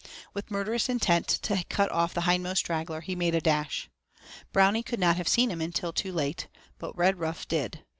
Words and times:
With 0.33 0.49
murderous 0.49 0.89
intent 0.89 1.27
to 1.43 1.63
cut 1.69 1.91
off 1.91 2.15
the 2.15 2.21
hindmost 2.21 2.57
straggler, 2.61 3.01
he 3.01 3.15
made 3.15 3.35
a 3.35 3.39
dash. 3.39 3.87
Brownie 4.51 4.81
could 4.81 4.99
not 4.99 5.15
have 5.17 5.27
seen 5.27 5.51
him 5.51 5.61
until 5.61 5.93
too 5.93 6.11
late, 6.11 6.47
but 6.79 6.97
Redruff 6.97 7.47
did. 7.47 7.83